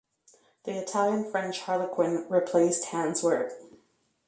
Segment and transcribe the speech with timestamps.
[0.63, 3.51] The Italian-French Harlequin replaced Hanswurst.